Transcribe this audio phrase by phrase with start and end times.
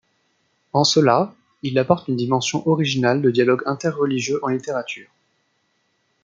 [0.73, 1.31] En cela,
[1.61, 5.11] il apporte une dimension originale de dialogue interreligieux en littérature.